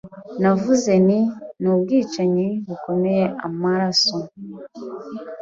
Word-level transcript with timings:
Navuze 0.41 0.91
nti 1.05 1.19
Nubwicanyi 1.61 2.47
bukomeye 2.67 3.23
amaraso 3.47 4.15